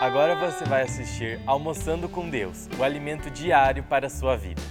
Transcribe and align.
Agora 0.00 0.34
você 0.34 0.64
vai 0.64 0.80
assistir 0.80 1.38
Almoçando 1.46 2.08
com 2.08 2.30
Deus, 2.30 2.70
o 2.78 2.82
alimento 2.82 3.28
diário 3.28 3.82
para 3.82 4.06
a 4.06 4.10
sua 4.10 4.34
vida. 4.34 4.62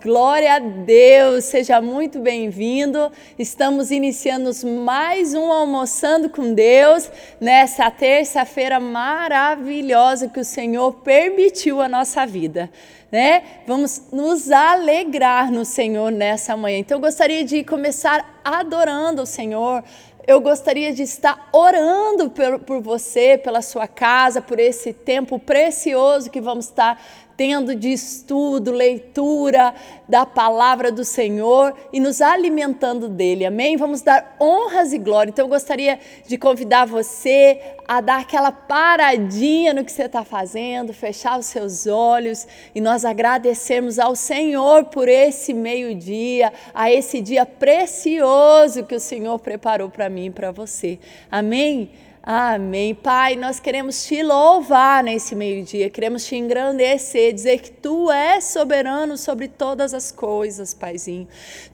Glória 0.00 0.54
a 0.54 0.58
Deus, 0.60 1.46
seja 1.46 1.80
muito 1.80 2.20
bem-vindo. 2.20 3.10
Estamos 3.36 3.90
iniciando 3.90 4.52
mais 4.64 5.34
um 5.34 5.50
Almoçando 5.50 6.30
com 6.30 6.54
Deus 6.54 7.10
nessa 7.40 7.90
terça-feira 7.90 8.78
maravilhosa 8.78 10.28
que 10.28 10.38
o 10.38 10.44
Senhor 10.44 10.92
permitiu 11.02 11.80
a 11.82 11.88
nossa 11.88 12.24
vida. 12.24 12.70
Né? 13.10 13.42
Vamos 13.66 14.04
nos 14.12 14.52
alegrar 14.52 15.50
no 15.50 15.64
Senhor 15.64 16.12
nessa 16.12 16.56
manhã. 16.56 16.78
Então, 16.78 16.98
eu 16.98 17.02
gostaria 17.02 17.42
de 17.44 17.64
começar 17.64 18.40
adorando 18.44 19.22
o 19.22 19.26
Senhor, 19.26 19.82
eu 20.26 20.40
gostaria 20.40 20.92
de 20.92 21.02
estar 21.02 21.48
orando 21.52 22.30
por, 22.30 22.58
por, 22.60 22.80
você, 22.80 23.38
pela 23.38 23.62
sua 23.62 23.86
casa, 23.86 24.40
por 24.40 24.58
esse 24.58 24.92
tempo 24.92 25.38
precioso 25.38 26.30
que 26.30 26.40
vamos 26.40 26.66
estar 26.66 27.00
tendo 27.40 27.74
de 27.74 27.90
estudo, 27.90 28.70
leitura 28.70 29.74
da 30.06 30.26
palavra 30.26 30.92
do 30.92 31.06
Senhor 31.06 31.74
e 31.90 31.98
nos 31.98 32.20
alimentando 32.20 33.08
dele. 33.08 33.46
Amém? 33.46 33.78
Vamos 33.78 34.02
dar 34.02 34.36
honras 34.38 34.92
e 34.92 34.98
glória. 34.98 35.30
Então 35.30 35.46
eu 35.46 35.48
gostaria 35.48 35.98
de 36.28 36.36
convidar 36.36 36.84
você 36.84 37.58
a 37.88 38.02
dar 38.02 38.20
aquela 38.20 38.52
paradinha 38.52 39.72
no 39.72 39.82
que 39.86 39.90
você 39.90 40.02
está 40.02 40.22
fazendo, 40.22 40.92
fechar 40.92 41.38
os 41.38 41.46
seus 41.46 41.86
olhos 41.86 42.46
e 42.74 42.80
nós 42.80 43.06
agradecemos 43.06 43.98
ao 43.98 44.14
Senhor 44.14 44.84
por 44.84 45.08
esse 45.08 45.54
meio-dia, 45.54 46.52
a 46.74 46.92
esse 46.92 47.22
dia 47.22 47.46
precioso 47.46 48.84
que 48.84 48.94
o 48.94 49.00
Senhor 49.00 49.38
preparou 49.38 49.88
para 49.88 50.10
mim 50.10 50.26
e 50.26 50.30
para 50.30 50.50
você. 50.50 50.98
Amém? 51.30 51.90
Amém. 52.22 52.94
Pai, 52.94 53.34
nós 53.34 53.58
queremos 53.58 54.04
te 54.04 54.22
louvar 54.22 55.02
nesse 55.02 55.34
meio-dia, 55.34 55.88
queremos 55.88 56.22
te 56.26 56.36
engrandecer, 56.36 57.32
dizer 57.32 57.60
que 57.60 57.70
tu 57.70 58.10
és 58.10 58.44
soberano 58.44 59.16
sobre 59.16 59.48
todas 59.48 59.94
as 59.94 60.12
coisas, 60.12 60.74
Paizinho. 60.74 61.26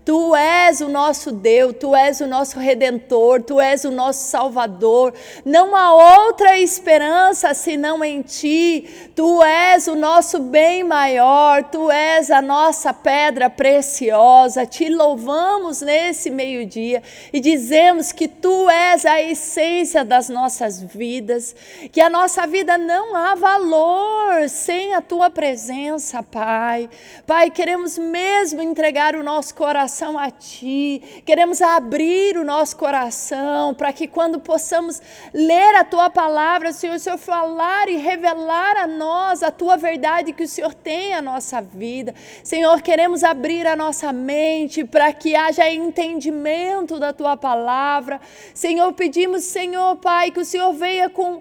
Tu 0.04 0.36
és 0.36 0.80
o 0.80 0.88
nosso 0.88 1.32
Deus, 1.32 1.74
tu 1.80 1.96
és 1.96 2.20
o 2.20 2.28
nosso 2.28 2.60
redentor, 2.60 3.42
tu 3.42 3.60
és 3.60 3.84
o 3.84 3.90
nosso 3.90 4.30
Salvador. 4.30 5.12
Não 5.44 5.74
há 5.74 6.26
outra 6.26 6.56
esperança 6.56 7.52
senão 7.52 8.04
em 8.04 8.22
ti. 8.22 9.10
Tu 9.16 9.42
és 9.42 9.88
o 9.88 9.96
nosso 9.96 10.38
bem 10.38 10.84
maior, 10.84 11.64
tu 11.64 11.90
és 11.90 12.30
a 12.30 12.40
nossa 12.40 12.94
pedra 12.94 13.50
preciosa. 13.50 14.64
Te 14.64 14.88
louvamos 14.88 15.80
nesse 15.80 16.30
meio-dia 16.30 17.02
e 17.32 17.40
dizemos 17.40 18.12
que 18.12 18.28
tu 18.28 18.70
és 18.70 19.04
a 19.04 19.20
essência 19.20 20.04
das 20.04 20.28
nossas 20.28 20.45
vidas, 20.92 21.54
que 21.92 22.00
a 22.00 22.10
nossa 22.10 22.46
vida 22.46 22.78
não 22.78 23.14
há 23.14 23.34
valor 23.34 24.48
sem 24.48 24.94
a 24.94 25.00
tua 25.00 25.30
presença, 25.30 26.22
Pai. 26.22 26.88
Pai, 27.26 27.50
queremos 27.50 27.98
mesmo 27.98 28.62
entregar 28.62 29.14
o 29.16 29.22
nosso 29.22 29.54
coração 29.54 30.18
a 30.18 30.30
ti, 30.30 31.22
queremos 31.24 31.60
abrir 31.60 32.36
o 32.36 32.44
nosso 32.44 32.76
coração 32.76 33.74
para 33.74 33.92
que 33.92 34.06
quando 34.06 34.40
possamos 34.40 35.00
ler 35.32 35.74
a 35.76 35.84
tua 35.84 36.08
palavra, 36.10 36.72
Senhor, 36.72 36.96
o 36.96 36.98
Senhor 36.98 37.18
falar 37.18 37.88
e 37.88 37.96
revelar 37.96 38.76
a 38.76 38.86
nós 38.86 39.42
a 39.42 39.50
tua 39.50 39.76
verdade 39.76 40.32
que 40.32 40.44
o 40.44 40.48
Senhor 40.48 40.74
tem 40.74 41.14
a 41.14 41.22
nossa 41.22 41.60
vida. 41.60 42.14
Senhor, 42.42 42.80
queremos 42.82 43.24
abrir 43.24 43.66
a 43.66 43.76
nossa 43.76 44.12
mente 44.12 44.84
para 44.84 45.12
que 45.12 45.34
haja 45.34 45.68
entendimento 45.70 46.98
da 46.98 47.12
tua 47.12 47.36
palavra. 47.36 48.20
Senhor, 48.54 48.92
pedimos, 48.92 49.44
Senhor, 49.44 49.96
Pai, 49.96 50.25
Pai, 50.26 50.30
que 50.32 50.40
o 50.40 50.44
Senhor 50.44 50.72
venha 50.72 51.08
com 51.08 51.40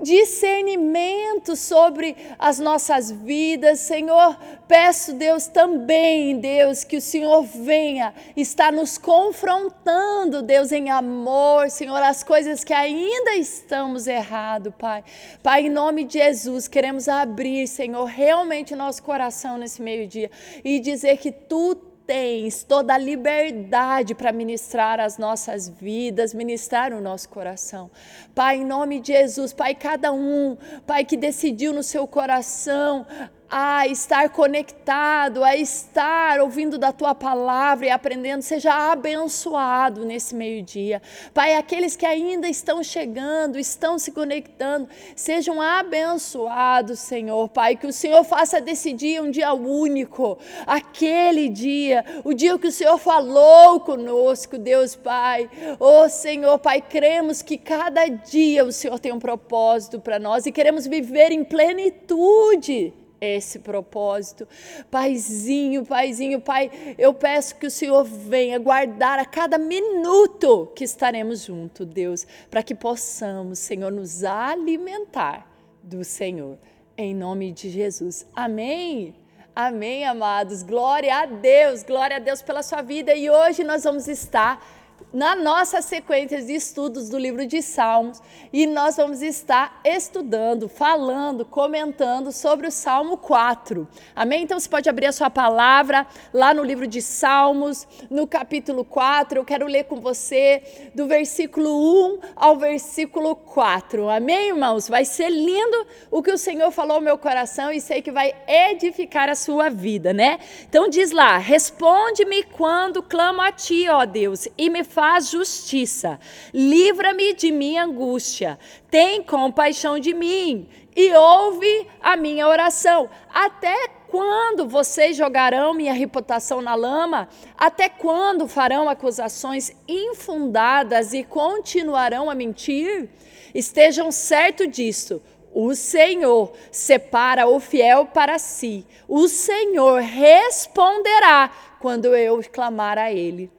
discernimento 0.00 1.54
sobre 1.54 2.16
as 2.38 2.58
nossas 2.58 3.10
vidas. 3.10 3.80
Senhor, 3.80 4.38
peço, 4.66 5.12
Deus, 5.12 5.48
também, 5.48 6.38
Deus, 6.38 6.82
que 6.82 6.96
o 6.96 7.00
Senhor 7.00 7.42
venha 7.42 8.14
estar 8.34 8.72
nos 8.72 8.96
confrontando, 8.96 10.40
Deus, 10.40 10.72
em 10.72 10.90
amor, 10.90 11.68
Senhor, 11.68 12.02
as 12.02 12.22
coisas 12.22 12.64
que 12.64 12.72
ainda 12.72 13.34
estamos 13.34 14.06
errado, 14.06 14.72
Pai. 14.72 15.04
Pai, 15.42 15.66
em 15.66 15.70
nome 15.70 16.04
de 16.04 16.14
Jesus, 16.14 16.66
queremos 16.66 17.08
abrir, 17.08 17.66
Senhor, 17.66 18.06
realmente 18.06 18.72
o 18.72 18.78
nosso 18.78 19.02
coração 19.02 19.58
nesse 19.58 19.82
meio-dia 19.82 20.30
e 20.64 20.80
dizer 20.80 21.18
que 21.18 21.30
tu 21.30 21.91
tens 22.06 22.64
toda 22.64 22.94
a 22.94 22.98
liberdade 22.98 24.14
para 24.14 24.32
ministrar 24.32 25.00
as 25.00 25.18
nossas 25.18 25.68
vidas, 25.68 26.34
ministrar 26.34 26.92
o 26.92 27.00
nosso 27.00 27.28
coração. 27.28 27.90
Pai, 28.34 28.58
em 28.58 28.64
nome 28.64 29.00
de 29.00 29.12
Jesus, 29.12 29.52
Pai, 29.52 29.74
cada 29.74 30.12
um, 30.12 30.56
Pai, 30.86 31.04
que 31.04 31.16
decidiu 31.16 31.72
no 31.72 31.82
seu 31.82 32.06
coração 32.06 33.06
a 33.54 33.86
estar 33.86 34.30
conectado, 34.30 35.44
a 35.44 35.54
estar 35.54 36.40
ouvindo 36.40 36.78
da 36.78 36.90
tua 36.90 37.14
palavra 37.14 37.84
e 37.84 37.90
aprendendo, 37.90 38.40
seja 38.40 38.90
abençoado 38.90 40.06
nesse 40.06 40.34
meio-dia. 40.34 41.02
Pai, 41.34 41.54
aqueles 41.54 41.94
que 41.94 42.06
ainda 42.06 42.48
estão 42.48 42.82
chegando, 42.82 43.58
estão 43.58 43.98
se 43.98 44.10
conectando, 44.10 44.88
sejam 45.14 45.60
abençoados, 45.60 47.00
Senhor. 47.00 47.46
Pai, 47.50 47.76
que 47.76 47.86
o 47.86 47.92
Senhor 47.92 48.24
faça 48.24 48.58
desse 48.58 48.90
dia 48.90 49.22
um 49.22 49.30
dia 49.30 49.52
único, 49.52 50.38
aquele 50.66 51.50
dia, 51.50 52.06
o 52.24 52.32
dia 52.32 52.58
que 52.58 52.68
o 52.68 52.72
Senhor 52.72 52.96
falou 52.96 53.80
conosco, 53.80 54.56
Deus 54.56 54.96
Pai. 54.96 55.50
Oh, 55.78 56.08
Senhor, 56.08 56.58
Pai, 56.58 56.80
cremos 56.80 57.42
que 57.42 57.58
cada 57.58 58.08
dia 58.08 58.64
o 58.64 58.72
Senhor 58.72 58.98
tem 58.98 59.12
um 59.12 59.18
propósito 59.18 60.00
para 60.00 60.18
nós 60.18 60.46
e 60.46 60.52
queremos 60.52 60.86
viver 60.86 61.32
em 61.32 61.44
plenitude 61.44 62.94
esse 63.22 63.60
propósito. 63.60 64.48
Paizinho, 64.90 65.84
Paizinho, 65.84 66.40
Pai, 66.40 66.70
eu 66.98 67.14
peço 67.14 67.54
que 67.56 67.66
o 67.66 67.70
Senhor 67.70 68.04
venha 68.04 68.58
guardar 68.58 69.18
a 69.18 69.24
cada 69.24 69.58
minuto 69.58 70.72
que 70.74 70.84
estaremos 70.84 71.44
juntos, 71.44 71.86
Deus, 71.86 72.26
para 72.50 72.62
que 72.62 72.74
possamos, 72.74 73.60
Senhor, 73.60 73.92
nos 73.92 74.24
alimentar 74.24 75.46
do 75.82 76.04
Senhor. 76.04 76.58
Em 76.96 77.14
nome 77.14 77.52
de 77.52 77.70
Jesus. 77.70 78.26
Amém. 78.34 79.14
Amém, 79.54 80.04
amados. 80.04 80.62
Glória 80.62 81.14
a 81.14 81.26
Deus, 81.26 81.82
glória 81.82 82.16
a 82.16 82.20
Deus 82.20 82.42
pela 82.42 82.62
sua 82.62 82.82
vida. 82.82 83.14
E 83.14 83.30
hoje 83.30 83.62
nós 83.62 83.84
vamos 83.84 84.08
estar 84.08 84.81
na 85.12 85.36
nossa 85.36 85.82
sequência 85.82 86.40
de 86.40 86.54
estudos 86.54 87.10
do 87.10 87.18
livro 87.18 87.46
de 87.46 87.60
Salmos 87.60 88.20
e 88.52 88.66
nós 88.66 88.96
vamos 88.96 89.20
estar 89.20 89.80
estudando, 89.84 90.68
falando, 90.68 91.44
comentando 91.44 92.32
sobre 92.32 92.66
o 92.66 92.70
Salmo 92.70 93.18
4. 93.18 93.86
Amém? 94.16 94.44
Então 94.44 94.58
você 94.58 94.68
pode 94.68 94.88
abrir 94.88 95.06
a 95.06 95.12
sua 95.12 95.28
palavra 95.28 96.06
lá 96.32 96.54
no 96.54 96.62
livro 96.62 96.86
de 96.86 97.02
Salmos, 97.02 97.86
no 98.10 98.26
capítulo 98.26 98.84
4. 98.84 99.38
Eu 99.38 99.44
quero 99.44 99.66
ler 99.66 99.84
com 99.84 100.00
você 100.00 100.90
do 100.94 101.06
versículo 101.06 102.14
1 102.14 102.18
ao 102.34 102.56
versículo 102.56 103.36
4. 103.36 104.08
Amém, 104.08 104.48
irmãos? 104.48 104.88
Vai 104.88 105.04
ser 105.04 105.28
lindo 105.28 105.86
o 106.10 106.22
que 106.22 106.30
o 106.30 106.38
Senhor 106.38 106.70
falou 106.70 106.96
ao 106.96 107.02
meu 107.02 107.18
coração 107.18 107.70
e 107.70 107.80
sei 107.80 108.00
que 108.00 108.10
vai 108.10 108.34
edificar 108.46 109.28
a 109.28 109.34
sua 109.34 109.68
vida, 109.68 110.14
né? 110.14 110.38
Então 110.66 110.88
diz 110.88 111.10
lá: 111.10 111.36
Responde-me 111.36 112.42
quando 112.44 113.02
clamo 113.02 113.42
a 113.42 113.52
ti, 113.52 113.86
ó 113.88 114.06
Deus, 114.06 114.48
e 114.56 114.70
me 114.70 114.84
faz 114.92 115.30
justiça. 115.30 116.20
Livra-me 116.52 117.34
de 117.34 117.50
minha 117.50 117.84
angústia. 117.84 118.58
Tem 118.90 119.22
compaixão 119.22 119.98
de 119.98 120.12
mim 120.12 120.68
e 120.94 121.12
ouve 121.14 121.86
a 122.00 122.16
minha 122.16 122.46
oração. 122.46 123.08
Até 123.32 123.88
quando 124.08 124.68
vocês 124.68 125.16
jogarão 125.16 125.72
minha 125.72 125.94
reputação 125.94 126.60
na 126.60 126.74
lama? 126.74 127.28
Até 127.56 127.88
quando 127.88 128.46
farão 128.46 128.88
acusações 128.88 129.72
infundadas 129.88 131.14
e 131.14 131.24
continuarão 131.24 132.28
a 132.28 132.34
mentir? 132.34 133.08
Estejam 133.54 134.12
certos 134.12 134.68
disso. 134.68 135.22
O 135.54 135.74
Senhor 135.74 136.52
separa 136.70 137.46
o 137.46 137.58
fiel 137.60 138.06
para 138.06 138.38
si. 138.38 138.86
O 139.08 139.28
Senhor 139.28 140.00
responderá 140.00 141.50
quando 141.78 142.14
eu 142.14 142.42
clamar 142.50 142.96
a 142.96 143.12
Ele. 143.12 143.50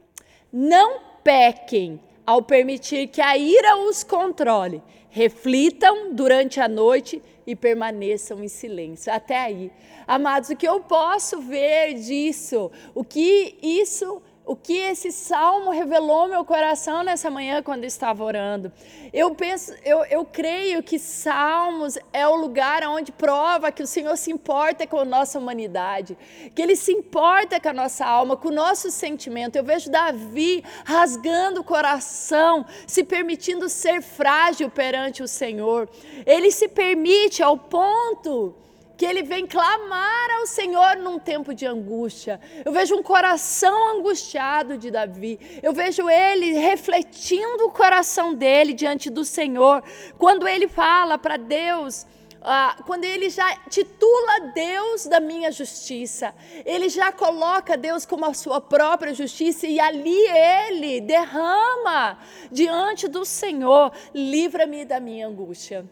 Não 0.51 1.12
pequem 1.23 1.99
ao 2.25 2.41
permitir 2.41 3.07
que 3.07 3.21
a 3.21 3.37
ira 3.37 3.77
os 3.77 4.03
controle. 4.03 4.81
Reflitam 5.09 6.13
durante 6.13 6.59
a 6.59 6.67
noite 6.67 7.21
e 7.45 7.55
permaneçam 7.55 8.43
em 8.43 8.47
silêncio. 8.47 9.13
Até 9.13 9.37
aí. 9.37 9.71
Amados, 10.07 10.49
o 10.49 10.55
que 10.55 10.67
eu 10.67 10.79
posso 10.79 11.39
ver 11.39 11.93
disso? 11.93 12.71
O 12.95 13.03
que 13.03 13.57
isso 13.61 14.21
o 14.45 14.55
que 14.57 14.73
esse 14.73 15.11
salmo 15.11 15.71
revelou 15.71 16.27
meu 16.27 16.43
coração 16.43 17.01
nessa 17.01 17.31
manhã 17.31 17.63
quando 17.63 17.83
eu 17.83 17.87
estava 17.87 18.23
orando. 18.23 18.71
Eu 19.13 19.33
penso, 19.33 19.73
eu, 19.85 20.03
eu 20.05 20.25
creio 20.25 20.83
que 20.83 20.99
salmos 20.99 21.97
é 22.11 22.27
o 22.27 22.35
lugar 22.35 22.83
onde 22.83 23.11
prova 23.11 23.71
que 23.71 23.81
o 23.81 23.87
Senhor 23.87 24.17
se 24.17 24.31
importa 24.31 24.85
com 24.85 24.99
a 24.99 25.05
nossa 25.05 25.39
humanidade, 25.39 26.17
que 26.53 26.61
Ele 26.61 26.75
se 26.75 26.91
importa 26.91 27.59
com 27.59 27.69
a 27.69 27.73
nossa 27.73 28.05
alma, 28.05 28.35
com 28.35 28.49
o 28.49 28.51
nosso 28.51 28.91
sentimento. 28.91 29.55
Eu 29.55 29.63
vejo 29.63 29.89
Davi 29.89 30.63
rasgando 30.83 31.61
o 31.61 31.63
coração, 31.63 32.65
se 32.85 33.03
permitindo 33.03 33.69
ser 33.69 34.01
frágil 34.01 34.69
perante 34.69 35.23
o 35.23 35.27
Senhor. 35.27 35.87
Ele 36.25 36.51
se 36.51 36.67
permite 36.67 37.41
ao 37.41 37.57
ponto 37.57 38.55
que 39.03 39.07
ele 39.07 39.21
vem 39.21 39.45
clamar 39.45 40.31
ao 40.39 40.47
Senhor 40.47 40.95
num 40.95 41.19
tempo 41.19 41.53
de 41.53 41.65
angústia. 41.65 42.39
Eu 42.63 42.71
vejo 42.71 42.95
um 42.95 43.03
coração 43.03 43.97
angustiado 43.97 44.77
de 44.77 44.89
Davi. 44.89 45.37
Eu 45.61 45.73
vejo 45.73 46.09
ele 46.09 46.53
refletindo 46.53 47.65
o 47.65 47.71
coração 47.71 48.33
dele 48.33 48.71
diante 48.71 49.09
do 49.09 49.25
Senhor. 49.25 49.83
Quando 50.17 50.47
ele 50.47 50.69
fala 50.69 51.17
para 51.17 51.35
Deus, 51.35 52.05
ah, 52.41 52.77
quando 52.85 53.03
ele 53.03 53.29
já 53.29 53.53
titula 53.69 54.53
Deus 54.55 55.05
da 55.05 55.19
minha 55.19 55.51
justiça, 55.51 56.33
ele 56.65 56.87
já 56.87 57.11
coloca 57.11 57.75
Deus 57.75 58.05
como 58.05 58.23
a 58.23 58.33
sua 58.33 58.61
própria 58.61 59.13
justiça 59.13 59.67
e 59.67 59.81
ali 59.81 60.27
ele 60.29 61.01
derrama 61.01 62.19
diante 62.49 63.09
do 63.09 63.25
Senhor: 63.25 63.91
livra-me 64.13 64.85
da 64.85 65.01
minha 65.01 65.27
angústia. 65.27 65.85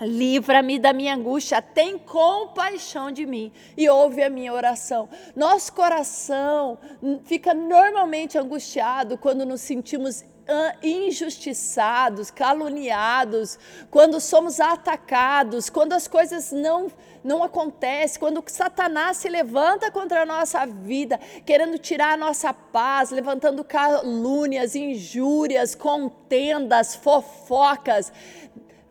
Livra-me 0.00 0.78
da 0.78 0.92
minha 0.92 1.14
angústia, 1.14 1.62
tem 1.62 1.96
compaixão 1.96 3.10
de 3.10 3.24
mim 3.24 3.50
e 3.76 3.88
ouve 3.88 4.22
a 4.22 4.28
minha 4.28 4.52
oração. 4.52 5.08
Nosso 5.34 5.72
coração 5.72 6.78
fica 7.24 7.54
normalmente 7.54 8.36
angustiado 8.36 9.16
quando 9.16 9.46
nos 9.46 9.62
sentimos 9.62 10.22
injustiçados, 10.82 12.30
caluniados, 12.30 13.58
quando 13.90 14.20
somos 14.20 14.60
atacados, 14.60 15.68
quando 15.68 15.92
as 15.92 16.06
coisas 16.06 16.52
não 16.52 16.90
não 17.24 17.42
acontecem, 17.42 18.20
quando 18.20 18.40
Satanás 18.46 19.16
se 19.16 19.28
levanta 19.28 19.90
contra 19.90 20.22
a 20.22 20.26
nossa 20.26 20.64
vida, 20.64 21.18
querendo 21.44 21.76
tirar 21.76 22.12
a 22.12 22.16
nossa 22.16 22.54
paz, 22.54 23.10
levantando 23.10 23.64
calúnias, 23.64 24.76
injúrias, 24.76 25.74
contendas, 25.74 26.94
fofocas. 26.94 28.12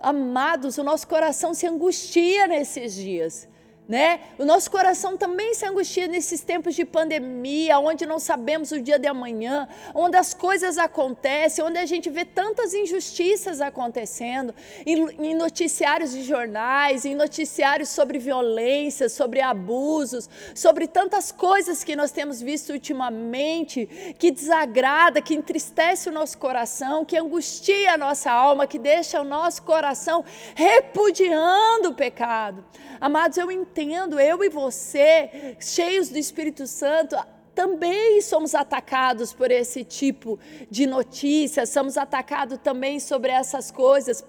Amados, 0.05 0.77
o 0.77 0.83
nosso 0.83 1.07
coração 1.07 1.55
se 1.55 1.65
angustia 1.65 2.45
nesses 2.45 2.93
dias 2.93 3.49
né? 3.87 4.19
O 4.39 4.45
nosso 4.45 4.69
coração 4.71 5.15
também 5.15 5.53
se 5.53 5.65
angustia 5.65 6.07
nesses 6.07 6.41
tempos 6.41 6.75
de 6.75 6.83
pandemia, 6.83 7.79
onde 7.79 8.05
não 8.05 8.19
sabemos 8.19 8.71
o 8.71 8.81
dia 8.81 8.97
de 8.97 9.07
amanhã, 9.07 9.67
onde 9.93 10.17
as 10.17 10.33
coisas 10.33 10.77
acontecem, 10.77 11.63
onde 11.63 11.77
a 11.77 11.85
gente 11.85 12.09
vê 12.09 12.25
tantas 12.25 12.73
injustiças 12.73 13.61
acontecendo, 13.61 14.53
em, 14.85 15.07
em 15.19 15.35
noticiários 15.35 16.11
de 16.11 16.23
jornais, 16.23 17.05
em 17.05 17.13
noticiários 17.13 17.89
sobre 17.89 18.17
violência, 18.17 19.07
sobre 19.07 19.41
abusos, 19.41 20.29
sobre 20.55 20.87
tantas 20.87 21.31
coisas 21.31 21.83
que 21.83 21.95
nós 21.95 22.11
temos 22.11 22.41
visto 22.41 22.71
ultimamente, 22.71 24.15
que 24.17 24.31
desagrada, 24.31 25.21
que 25.21 25.35
entristece 25.35 26.09
o 26.09 26.11
nosso 26.11 26.37
coração, 26.37 27.05
que 27.05 27.17
angustia 27.17 27.93
a 27.93 27.97
nossa 27.97 28.31
alma, 28.31 28.65
que 28.65 28.79
deixa 28.79 29.21
o 29.21 29.23
nosso 29.23 29.61
coração 29.61 30.25
repudiando 30.55 31.89
o 31.89 31.93
pecado. 31.93 32.65
Amados, 32.99 33.37
eu 33.37 33.51
entendo, 33.51 33.74
eu 33.81 34.43
e 34.43 34.49
você, 34.49 35.55
cheios 35.59 36.09
do 36.09 36.17
Espírito 36.17 36.65
Santo, 36.67 37.15
também 37.55 38.21
somos 38.21 38.53
atacados 38.53 39.31
por 39.31 39.49
esse 39.49 39.83
tipo 39.83 40.37
de 40.69 40.85
notícias, 40.85 41.69
somos 41.69 41.97
atacados 41.97 42.59
também 42.61 42.99
sobre 42.99 43.31
essas 43.31 43.71
coisas. 43.71 44.23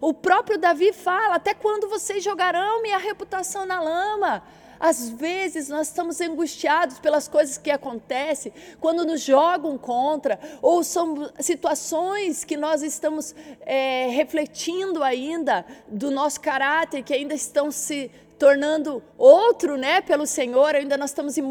O 0.00 0.12
próprio 0.12 0.58
Davi 0.58 0.92
fala: 0.92 1.36
até 1.36 1.54
quando 1.54 1.88
vocês 1.88 2.24
jogarão 2.24 2.82
minha 2.82 2.98
reputação 2.98 3.64
na 3.64 3.80
lama? 3.80 4.42
Às 4.80 5.10
vezes 5.10 5.68
nós 5.68 5.86
estamos 5.86 6.20
angustiados 6.20 6.98
pelas 6.98 7.28
coisas 7.28 7.56
que 7.56 7.70
acontecem, 7.70 8.52
quando 8.80 9.06
nos 9.06 9.20
jogam 9.20 9.78
contra, 9.78 10.40
ou 10.60 10.82
são 10.82 11.30
situações 11.38 12.42
que 12.42 12.56
nós 12.56 12.82
estamos 12.82 13.32
é, 13.60 14.08
refletindo 14.08 15.04
ainda 15.04 15.64
do 15.86 16.10
nosso 16.10 16.40
caráter, 16.40 17.04
que 17.04 17.14
ainda 17.14 17.32
estão 17.32 17.70
se 17.70 18.10
tornando 18.42 19.00
outro, 19.16 19.76
né, 19.76 20.00
pelo 20.00 20.26
Senhor, 20.26 20.74
ainda 20.74 20.96
nós 20.96 21.10
estamos 21.10 21.38
em, 21.38 21.44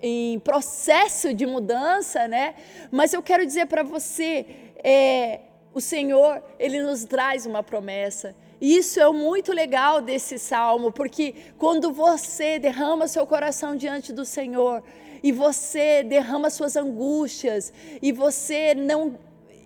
em 0.00 0.38
processo 0.38 1.34
de 1.34 1.44
mudança, 1.44 2.26
né? 2.26 2.54
Mas 2.90 3.12
eu 3.12 3.22
quero 3.22 3.44
dizer 3.44 3.66
para 3.66 3.82
você, 3.82 4.46
é, 4.82 5.40
o 5.74 5.82
Senhor, 5.82 6.42
Ele 6.58 6.82
nos 6.82 7.04
traz 7.04 7.44
uma 7.44 7.62
promessa. 7.62 8.34
E 8.58 8.74
isso 8.74 8.98
é 8.98 9.12
muito 9.12 9.52
legal 9.52 10.00
desse 10.00 10.38
salmo, 10.38 10.90
porque 10.90 11.34
quando 11.58 11.92
você 11.92 12.58
derrama 12.58 13.06
seu 13.06 13.26
coração 13.26 13.76
diante 13.76 14.10
do 14.10 14.24
Senhor, 14.24 14.82
e 15.22 15.32
você 15.32 16.02
derrama 16.02 16.48
suas 16.48 16.74
angústias, 16.74 17.70
e 18.00 18.12
você 18.12 18.74
não 18.74 19.18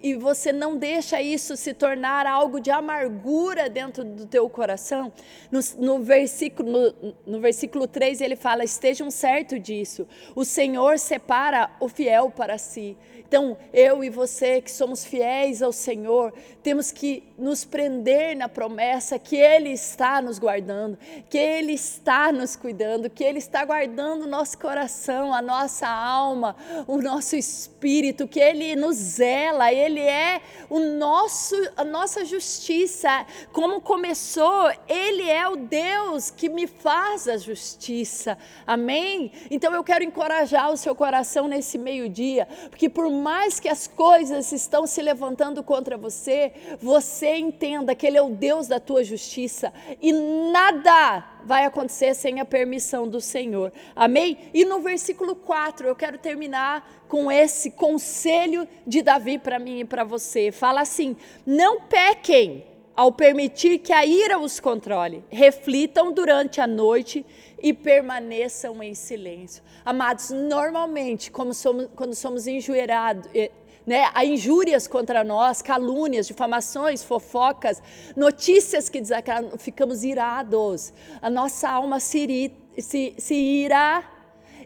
e 0.05 0.15
você 0.15 0.53
não 0.53 0.77
deixa 0.77 1.23
isso 1.23 1.57
se 1.57 1.73
tornar 1.73 2.27
algo 2.27 2.61
de 2.61 2.71
amargura 2.71 3.71
dentro 3.71 4.05
do 4.05 4.27
teu 4.27 4.51
coração, 4.51 5.11
no, 5.51 5.61
no, 5.79 6.05
versículo, 6.05 6.71
no, 6.71 7.15
no 7.27 7.41
versículo 7.41 7.89
3 7.89 8.21
ele 8.21 8.37
fala: 8.37 8.65
estejam 8.65 9.11
certo 9.11 9.59
disso, 9.59 10.07
o 10.37 10.45
Senhor 10.45 10.99
separa 10.99 11.71
o 11.81 11.89
fiel 11.89 12.31
para 12.31 12.59
si. 12.59 12.99
Então, 13.27 13.57
eu 13.73 14.05
e 14.05 14.11
você 14.11 14.61
que 14.61 14.71
somos 14.71 15.05
fiéis 15.05 15.61
ao 15.61 15.73
Senhor, 15.73 16.33
temos 16.63 16.93
que 16.93 17.25
nos 17.37 17.65
prender 17.65 18.37
na 18.37 18.49
promessa 18.49 19.19
que 19.19 19.35
Ele 19.35 19.71
está 19.71 20.23
nos 20.23 20.39
guardando, 20.39 20.97
que 21.29 21.37
Ele 21.37 21.73
está 21.73 22.31
nos 22.31 22.55
cuidando, 22.55 23.11
que 23.11 23.25
Ele 23.25 23.39
está 23.39 23.65
guardando 23.65 24.23
o 24.23 24.29
nosso 24.29 24.57
coração, 24.59 25.35
a 25.35 25.43
nossa 25.43 25.89
alma, 25.89 26.55
o 26.87 26.99
nosso 26.99 27.35
espírito, 27.35 28.29
que 28.29 28.39
Ele 28.39 28.77
nos 28.77 28.95
zela, 28.95 29.73
Ele 29.73 29.94
é 30.01 30.41
o 30.69 30.79
nosso, 30.79 31.55
a 31.77 31.85
nossa 31.85 32.25
justiça. 32.25 33.27
Como 33.53 33.81
começou, 33.81 34.71
Ele 34.89 35.29
é 35.29 35.49
o 35.49 35.57
Deus 35.57 36.31
que 36.31 36.49
me 36.49 36.67
faz 36.67 37.29
a 37.29 37.37
justiça. 37.37 38.39
Amém? 38.67 39.33
Então 39.51 39.73
eu 39.75 39.85
quero 39.85 40.05
encorajar 40.05 40.71
o 40.71 40.77
seu 40.77 40.95
coração 40.95 41.49
nesse 41.49 41.79
meio-dia, 41.79 42.47
porque 42.71 42.89
por 42.89 43.11
mais 43.11 43.61
que 43.61 43.69
as 43.69 43.87
coisas 43.87 44.53
estão 44.53 44.87
se 44.87 45.03
levantando 45.03 45.63
contra 45.63 45.97
você, 45.97 46.53
você 46.81 47.37
entenda 47.37 47.95
que 47.95 48.07
Ele 48.07 48.19
é 48.19 48.23
o 48.23 48.31
Deus 48.31 48.69
da 48.69 48.81
tua 48.81 49.05
justiça 49.05 49.73
e 50.01 50.13
nada 50.13 51.35
vai 51.45 51.65
acontecer 51.65 52.15
sem 52.15 52.41
a 52.41 52.45
permissão 52.45 53.07
do 53.07 53.21
Senhor. 53.21 53.73
Amém? 53.95 54.51
E 54.53 54.65
no 54.65 54.81
versículo 54.81 55.37
4, 55.37 55.87
eu 55.87 55.95
quero 55.95 56.19
terminar 56.19 57.04
com 57.15 57.31
esse 57.31 57.71
conselho 57.71 58.67
de 58.85 59.01
Davi 59.01 59.39
para 59.39 59.57
mim 59.57 59.79
e 59.79 59.85
para 59.85 60.03
você. 60.03 60.51
Fala 60.51 60.81
assim: 60.81 61.17
não 61.47 61.83
pequem 61.83 62.65
ao 62.97 63.13
permitir 63.13 63.79
que 63.79 63.93
a 63.93 64.05
ira 64.05 64.37
os 64.37 64.59
controle. 64.59 65.25
Reflitam 65.31 66.11
durante 66.11 66.61
a 66.61 66.67
noite 66.67 67.25
e 67.63 67.73
permaneçam 67.73 68.83
em 68.83 68.95
silêncio. 68.97 69.63
Amados, 69.85 70.31
normalmente, 70.31 71.31
somos, 71.53 71.89
quando 71.95 72.17
somos 72.17 72.49
enjoeirados, 72.49 73.31
eh, 73.33 73.53
né, 73.87 74.11
há 74.13 74.25
injúrias 74.25 74.89
contra 74.89 75.23
nós, 75.23 75.63
calúnias, 75.63 76.27
difamações, 76.27 77.05
fofocas, 77.05 77.81
notícias 78.17 78.89
que 78.89 79.01
desacram, 79.01 79.53
ficamos 79.57 80.03
irados. 80.03 80.93
A 81.23 81.31
nossa 81.31 81.69
alma 81.69 82.01
se, 82.01 82.53
se, 82.77 83.15
se 83.17 83.35
ira 83.37 84.03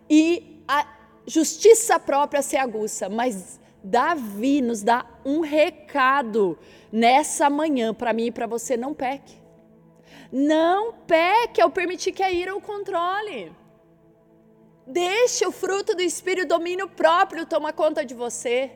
e 0.08 0.62
a 0.66 0.97
justiça 1.28 1.98
própria 2.00 2.42
se 2.42 2.56
aguça. 2.56 3.08
Mas 3.08 3.60
Davi 3.82 4.60
nos 4.60 4.82
dá 4.82 5.06
um 5.24 5.40
recado 5.40 6.58
nessa 6.90 7.48
manhã 7.48 7.94
para 7.94 8.12
mim 8.12 8.26
e 8.26 8.32
para 8.32 8.46
você: 8.46 8.76
não 8.76 8.94
peque. 8.94 9.36
Não 10.32 10.92
peque 11.06 11.60
ao 11.60 11.70
permitir 11.70 12.12
que 12.12 12.22
a 12.22 12.30
ira 12.30 12.56
o 12.56 12.60
controle. 12.60 13.52
Deixe 14.86 15.46
o 15.46 15.52
fruto 15.52 15.94
do 15.94 16.02
Espírito, 16.02 16.46
o 16.46 16.58
domínio 16.58 16.88
próprio, 16.88 17.46
tomar 17.46 17.72
conta 17.72 18.04
de 18.04 18.14
você. 18.14 18.70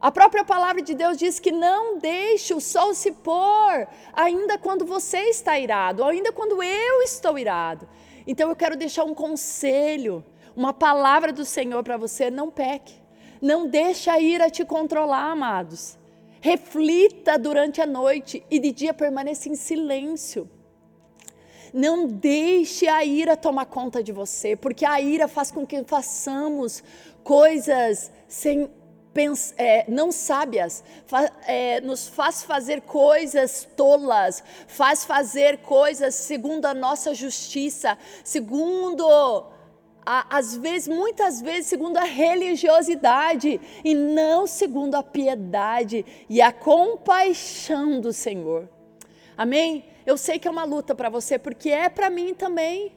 A 0.00 0.12
própria 0.12 0.44
palavra 0.44 0.80
de 0.80 0.94
Deus 0.94 1.16
diz 1.16 1.40
que 1.40 1.50
não 1.50 1.98
deixe 1.98 2.54
o 2.54 2.60
sol 2.60 2.94
se 2.94 3.10
pôr, 3.10 3.88
ainda 4.12 4.56
quando 4.56 4.84
você 4.84 5.18
está 5.30 5.58
irado, 5.58 6.04
ainda 6.04 6.32
quando 6.32 6.62
eu 6.62 7.02
estou 7.02 7.36
irado. 7.36 7.88
Então 8.24 8.48
eu 8.48 8.54
quero 8.54 8.76
deixar 8.76 9.04
um 9.04 9.14
conselho, 9.14 10.24
uma 10.58 10.72
palavra 10.72 11.32
do 11.32 11.44
Senhor 11.44 11.84
para 11.84 11.96
você: 11.96 12.30
não 12.30 12.50
peque. 12.50 12.94
Não 13.40 13.68
deixe 13.68 14.10
a 14.10 14.18
ira 14.18 14.50
te 14.50 14.64
controlar, 14.64 15.30
amados. 15.30 15.96
Reflita 16.40 17.38
durante 17.38 17.80
a 17.80 17.86
noite 17.86 18.44
e 18.50 18.58
de 18.58 18.72
dia 18.72 18.92
permaneça 18.92 19.48
em 19.48 19.54
silêncio. 19.54 20.50
Não 21.72 22.08
deixe 22.08 22.88
a 22.88 23.04
ira 23.04 23.36
tomar 23.36 23.66
conta 23.66 24.02
de 24.02 24.10
você, 24.10 24.56
porque 24.56 24.84
a 24.84 25.00
ira 25.00 25.28
faz 25.28 25.52
com 25.52 25.64
que 25.64 25.84
façamos 25.84 26.82
coisas 27.22 28.10
sem 28.26 28.68
é, 29.56 29.84
não 29.88 30.12
sábias, 30.12 30.84
fa, 31.06 31.28
é, 31.44 31.80
nos 31.80 32.06
faz 32.06 32.44
fazer 32.44 32.82
coisas 32.82 33.66
tolas, 33.76 34.44
faz 34.68 35.04
fazer 35.04 35.58
coisas 35.58 36.14
segundo 36.14 36.66
a 36.66 36.74
nossa 36.74 37.12
justiça, 37.14 37.98
segundo 38.22 39.04
às 40.08 40.56
vezes, 40.56 40.88
muitas 40.88 41.40
vezes, 41.40 41.66
segundo 41.66 41.98
a 41.98 42.04
religiosidade 42.04 43.60
e 43.84 43.94
não 43.94 44.46
segundo 44.46 44.94
a 44.94 45.02
piedade 45.02 46.04
e 46.28 46.40
a 46.40 46.50
compaixão 46.50 48.00
do 48.00 48.10
Senhor. 48.12 48.68
Amém? 49.36 49.84
Eu 50.06 50.16
sei 50.16 50.38
que 50.38 50.48
é 50.48 50.50
uma 50.50 50.64
luta 50.64 50.94
para 50.94 51.10
você, 51.10 51.38
porque 51.38 51.68
é 51.68 51.90
para 51.90 52.08
mim 52.08 52.32
também. 52.32 52.92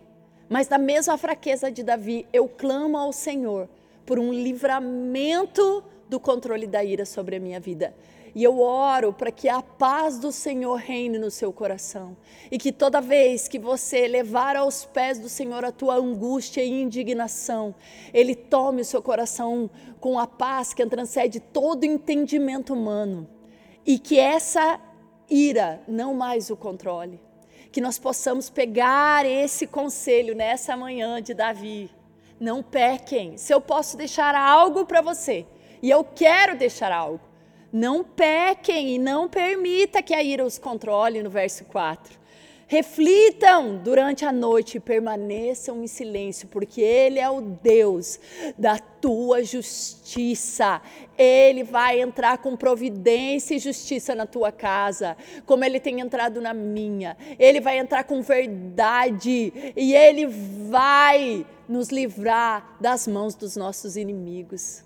Mas 0.48 0.68
da 0.68 0.78
mesma 0.78 1.18
fraqueza 1.18 1.70
de 1.70 1.84
Davi, 1.84 2.26
eu 2.32 2.48
clamo 2.48 2.98
ao 2.98 3.12
Senhor 3.12 3.70
por 4.06 4.18
um 4.18 4.32
livramento 4.32 5.84
do 6.10 6.20
controle 6.20 6.66
da 6.66 6.84
ira 6.84 7.06
sobre 7.06 7.36
a 7.36 7.40
minha 7.40 7.60
vida. 7.60 7.94
E 8.34 8.44
eu 8.44 8.60
oro 8.60 9.12
para 9.12 9.32
que 9.32 9.50
a 9.50 9.62
paz 9.62 10.18
do 10.18 10.32
Senhor 10.32 10.76
reine 10.76 11.18
no 11.18 11.30
seu 11.30 11.52
coração. 11.52 12.16
E 12.50 12.58
que 12.58 12.72
toda 12.72 13.02
vez 13.02 13.48
que 13.48 13.60
você 13.60 14.08
levar 14.08 14.56
aos 14.56 14.86
pés 14.86 15.20
do 15.20 15.28
Senhor 15.28 15.66
a 15.66 15.72
tua 15.72 15.96
angústia 15.96 16.64
e 16.64 16.82
indignação, 16.82 17.76
Ele 18.14 18.36
tome 18.36 18.82
o 18.82 18.86
seu 18.86 19.02
coração 19.02 19.70
com 20.00 20.18
a 20.18 20.26
paz 20.26 20.74
que 20.74 20.86
transcende 20.86 21.40
todo 21.40 21.84
entendimento 21.84 22.74
humano. 22.74 23.28
E 23.86 24.00
que 24.00 24.18
essa 24.18 24.80
ira 25.30 25.82
não 25.88 26.14
mais 26.14 26.50
o 26.50 26.56
controle 26.56 27.20
que 27.72 27.80
nós 27.80 27.98
possamos 27.98 28.50
pegar 28.50 29.26
esse 29.26 29.66
conselho 29.66 30.36
nessa 30.36 30.76
manhã 30.76 31.22
de 31.22 31.34
Davi. 31.34 31.90
Não 32.40 32.62
pequem. 32.62 33.38
Se 33.38 33.54
eu 33.54 33.62
posso 33.62 33.96
deixar 33.96 34.36
algo 34.36 34.86
para 34.86 35.02
você, 35.02 35.46
e 35.82 35.90
eu 35.90 36.04
quero 36.04 36.58
deixar 36.58 36.92
algo, 36.92 37.22
não 37.72 38.04
pequem 38.04 38.96
e 38.96 39.00
não 39.00 39.30
permita 39.30 40.02
que 40.02 40.14
a 40.14 40.24
ira 40.24 40.46
os 40.46 40.58
controle, 40.58 41.24
no 41.24 41.30
verso 41.30 41.66
4. 41.66 42.22
Reflitam 42.72 43.76
durante 43.84 44.24
a 44.24 44.32
noite 44.32 44.78
e 44.78 44.80
permaneçam 44.80 45.84
em 45.84 45.88
silêncio, 45.88 46.48
porque 46.48 46.80
Ele 46.80 47.20
é 47.20 47.30
o 47.30 47.42
Deus 47.42 48.18
da 48.58 48.80
tua 48.80 49.44
justiça. 49.44 50.82
Ele 51.18 51.66
vai 51.66 52.00
entrar 52.00 52.38
com 52.38 52.56
providência 52.56 53.56
e 53.56 53.60
justiça 53.60 54.16
na 54.16 54.26
tua 54.26 54.54
casa, 54.54 55.18
como 55.46 55.66
Ele 55.66 55.82
tem 55.82 56.00
entrado 56.00 56.40
na 56.40 56.54
minha. 56.54 57.18
Ele 57.38 57.60
vai 57.60 57.78
entrar 57.78 58.06
com 58.06 58.22
verdade 58.22 59.74
e 59.76 59.94
Ele 59.94 60.26
vai 60.26 61.46
nos 61.68 61.90
livrar 61.90 62.78
das 62.80 63.06
mãos 63.06 63.36
dos 63.36 63.58
nossos 63.58 63.98
inimigos. 63.98 64.82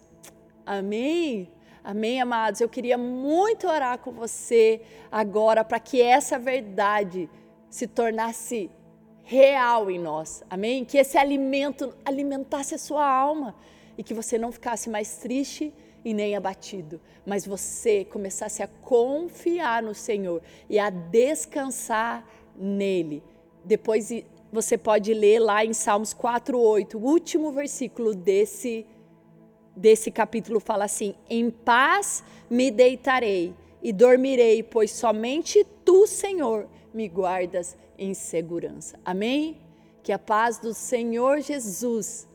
Amém? 0.65 1.54
Amém, 1.87 2.19
amados? 2.19 2.61
Eu 2.61 2.67
queria 2.67 2.97
muito 2.97 3.67
orar 3.67 3.99
com 3.99 4.11
você 4.11 4.81
agora 5.11 5.63
para 5.63 5.79
que 5.79 6.01
essa 6.01 6.39
verdade 6.39 7.29
se 7.69 7.85
tornasse 7.85 8.71
real 9.21 9.91
em 9.91 9.99
nós. 9.99 10.43
Amém? 10.49 10.83
Que 10.83 10.97
esse 10.97 11.15
alimento 11.15 11.95
alimentasse 12.03 12.73
a 12.73 12.79
sua 12.79 13.07
alma 13.07 13.53
e 13.95 14.01
que 14.01 14.15
você 14.15 14.35
não 14.35 14.51
ficasse 14.51 14.89
mais 14.89 15.17
triste 15.17 15.71
e 16.03 16.11
nem 16.11 16.35
abatido, 16.35 16.99
mas 17.23 17.45
você 17.45 18.03
começasse 18.03 18.63
a 18.63 18.67
confiar 18.67 19.83
no 19.83 19.93
Senhor 19.93 20.41
e 20.67 20.79
a 20.79 20.89
descansar 20.89 22.27
nele. 22.55 23.21
Depois 23.63 24.09
você 24.51 24.75
pode 24.75 25.13
ler 25.13 25.37
lá 25.37 25.63
em 25.63 25.73
Salmos 25.73 26.15
4:8, 26.15 26.95
o 26.95 27.05
último 27.05 27.51
versículo 27.51 28.15
desse 28.15 28.87
desse 29.75 30.10
capítulo 30.12 30.60
fala 30.60 30.86
assim: 30.86 31.15
"Em 31.29 31.50
paz 31.50 32.24
me 32.50 32.72
deitarei 32.72 33.53
e 33.82 33.94
dormirei, 33.94 34.63
pois 34.63 34.91
somente 34.91 35.65
tu, 35.84 36.08
Senhor, 36.08 36.67
me 36.94 37.08
guardas 37.08 37.77
em 37.98 38.13
segurança. 38.13 39.00
Amém? 39.05 39.60
Que 40.01 40.12
a 40.12 40.20
paz 40.20 40.58
do 40.58 40.74
Senhor 40.74 41.39
Jesus 41.41 42.27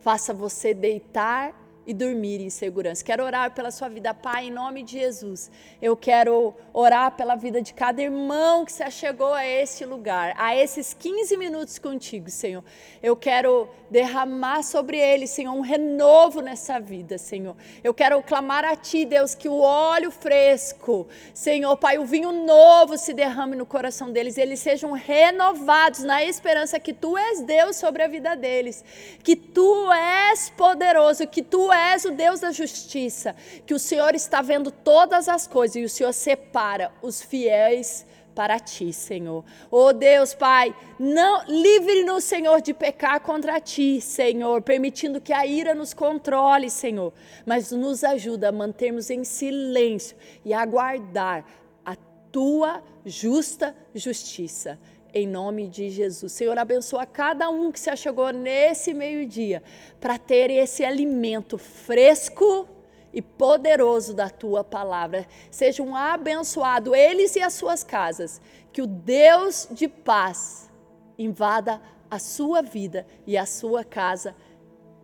faça 0.00 0.34
você 0.34 0.74
deitar 0.74 1.54
e 1.86 1.92
dormir 1.92 2.40
em 2.40 2.50
segurança. 2.50 3.04
Quero 3.04 3.24
orar 3.24 3.54
pela 3.54 3.70
sua 3.70 3.88
vida, 3.88 4.14
Pai, 4.14 4.46
em 4.46 4.50
nome 4.50 4.82
de 4.82 4.92
Jesus. 4.92 5.50
Eu 5.80 5.96
quero 5.96 6.54
orar 6.72 7.12
pela 7.12 7.34
vida 7.34 7.60
de 7.60 7.74
cada 7.74 8.02
irmão 8.02 8.64
que 8.64 8.72
se 8.72 8.88
chegou 8.90 9.32
a 9.34 9.46
este 9.46 9.84
lugar, 9.84 10.34
a 10.36 10.56
esses 10.56 10.94
15 10.94 11.36
minutos 11.36 11.78
contigo, 11.78 12.30
Senhor. 12.30 12.64
Eu 13.02 13.16
quero 13.16 13.68
derramar 13.90 14.62
sobre 14.62 14.98
eles, 14.98 15.30
Senhor, 15.30 15.52
um 15.52 15.60
renovo 15.60 16.40
nessa 16.40 16.80
vida, 16.80 17.18
Senhor. 17.18 17.56
Eu 17.82 17.92
quero 17.92 18.22
clamar 18.22 18.64
a 18.64 18.74
Ti, 18.74 19.04
Deus, 19.04 19.34
que 19.34 19.48
o 19.48 19.60
óleo 19.60 20.10
fresco, 20.10 21.06
Senhor, 21.32 21.76
Pai, 21.76 21.98
o 21.98 22.04
vinho 22.04 22.32
novo 22.32 22.96
se 22.96 23.12
derrame 23.12 23.56
no 23.56 23.66
coração 23.66 24.10
deles, 24.10 24.38
eles 24.38 24.60
sejam 24.60 24.92
renovados 24.92 26.00
na 26.00 26.24
esperança 26.24 26.80
que 26.80 26.92
Tu 26.92 27.16
és 27.16 27.40
Deus 27.42 27.76
sobre 27.76 28.02
a 28.02 28.08
vida 28.08 28.34
deles, 28.34 28.84
que 29.22 29.36
Tu 29.36 29.92
és 29.92 30.50
poderoso, 30.50 31.26
que 31.26 31.42
Tu 31.42 31.72
és 31.76 32.04
o 32.04 32.10
Deus 32.10 32.40
da 32.40 32.52
justiça, 32.52 33.34
que 33.66 33.74
o 33.74 33.78
Senhor 33.78 34.14
está 34.14 34.42
vendo 34.42 34.70
todas 34.70 35.28
as 35.28 35.46
coisas 35.46 35.76
e 35.76 35.84
o 35.84 35.88
Senhor 35.88 36.12
separa 36.12 36.92
os 37.02 37.22
fiéis 37.22 38.06
para 38.34 38.58
ti, 38.58 38.92
Senhor. 38.92 39.44
Oh 39.70 39.92
Deus, 39.92 40.34
Pai, 40.34 40.74
não 40.98 41.44
livre-nos, 41.46 42.24
Senhor, 42.24 42.60
de 42.60 42.74
pecar 42.74 43.20
contra 43.20 43.60
ti, 43.60 44.00
Senhor, 44.00 44.60
permitindo 44.62 45.20
que 45.20 45.32
a 45.32 45.46
ira 45.46 45.74
nos 45.74 45.94
controle, 45.94 46.68
Senhor, 46.68 47.12
mas 47.46 47.70
nos 47.70 48.02
ajuda 48.02 48.48
a 48.48 48.52
mantermos 48.52 49.08
em 49.10 49.24
silêncio 49.24 50.16
e 50.44 50.52
aguardar 50.52 51.44
a 51.84 51.96
tua 52.32 52.82
justa 53.04 53.74
justiça 53.94 54.78
em 55.14 55.28
nome 55.28 55.68
de 55.68 55.88
Jesus. 55.88 56.32
Senhor, 56.32 56.58
abençoa 56.58 57.06
cada 57.06 57.48
um 57.48 57.70
que 57.70 57.78
se 57.78 57.88
achegou 57.88 58.32
nesse 58.32 58.92
meio-dia 58.92 59.62
para 60.00 60.18
ter 60.18 60.50
esse 60.50 60.84
alimento 60.84 61.56
fresco 61.56 62.68
e 63.12 63.22
poderoso 63.22 64.12
da 64.12 64.28
tua 64.28 64.64
palavra. 64.64 65.24
Sejam 65.52 65.94
abençoados 65.94 66.92
eles 66.92 67.36
e 67.36 67.40
as 67.40 67.54
suas 67.54 67.84
casas. 67.84 68.40
Que 68.72 68.82
o 68.82 68.86
Deus 68.88 69.68
de 69.70 69.86
paz 69.86 70.68
invada 71.16 71.80
a 72.10 72.18
sua 72.18 72.60
vida 72.60 73.06
e 73.24 73.38
a 73.38 73.46
sua 73.46 73.84
casa 73.84 74.34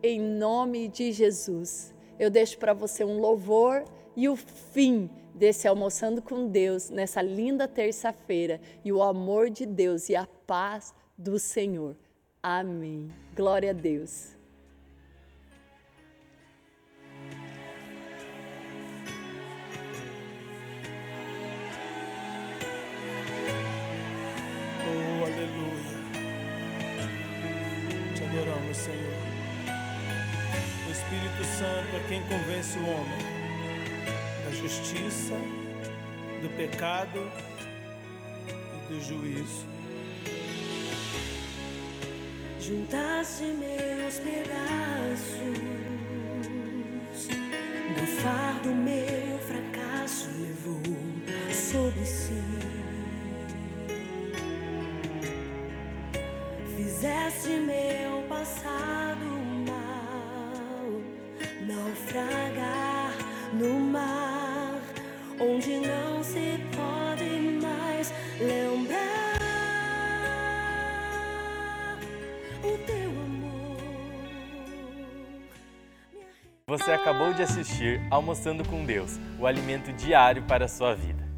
em 0.03 0.21
nome 0.21 0.89
de 0.89 1.13
Jesus. 1.13 1.95
Eu 2.19 2.31
deixo 2.31 2.59
para 2.59 2.73
você 2.73 3.05
um 3.05 3.21
louvor 3.21 3.85
e 4.21 4.29
o 4.29 4.37
fim 4.37 5.09
desse 5.35 5.67
Almoçando 5.67 6.21
com 6.21 6.47
Deus 6.47 6.91
nessa 6.91 7.23
linda 7.23 7.67
terça-feira 7.67 8.61
e 8.85 8.93
o 8.93 9.03
amor 9.03 9.49
de 9.49 9.65
Deus 9.65 10.11
e 10.11 10.15
a 10.15 10.27
paz 10.47 10.95
do 11.17 11.39
Senhor. 11.39 11.97
Amém. 12.43 13.09
Glória 13.35 13.71
a 13.71 13.73
Deus. 13.73 14.37
Oh, 24.85 25.25
aleluia. 25.25 26.01
Te 28.15 28.25
adoramos, 28.25 28.77
Senhor. 28.77 29.15
O 30.87 30.93
Espírito 30.93 31.43
Santo 31.59 31.97
é 31.97 32.07
quem 32.07 32.21
convence 32.25 32.79
o 32.79 32.83
homem 32.83 33.40
da 34.51 34.57
justiça, 34.57 35.35
do 36.43 36.49
pecado 36.57 37.31
e 38.49 38.93
do 38.93 39.01
juízo. 39.01 39.65
Juntasse 42.61 43.45
meus 43.45 44.19
pedaços 44.19 45.59
do 47.97 48.07
fardo 48.23 48.71
meu 48.71 49.39
fracasso 49.39 50.29
levou 50.41 50.83
sobre 51.53 52.05
si. 52.05 52.43
Fizesse 56.77 57.49
meu 57.51 58.23
passado 58.29 59.25
mal 59.67 61.03
naufragar 61.67 62.40
onde 65.61 65.77
não 65.77 66.25
se 66.25 66.59
pode 66.75 67.29
mais 67.61 68.11
lembrar 68.41 69.37
o 72.65 72.79
teu 72.87 73.11
amor. 73.11 73.77
Você 76.67 76.93
acabou 76.93 77.35
de 77.35 77.43
assistir 77.43 78.01
Almoçando 78.11 78.67
com 78.67 78.87
Deus, 78.87 79.21
o 79.39 79.47
alimento 79.47 79.93
diário 79.93 80.43
para 80.45 80.65
a 80.65 80.69
sua 80.69 80.95
vida. 80.95 81.30